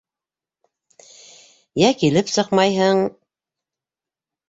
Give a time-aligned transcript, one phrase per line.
[1.83, 3.07] Йә килеп сыҡмайһың...